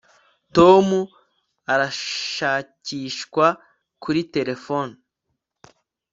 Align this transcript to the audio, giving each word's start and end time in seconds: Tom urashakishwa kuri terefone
Tom 0.55 0.87
urashakishwa 1.71 3.47
kuri 4.03 4.21
terefone 4.33 4.93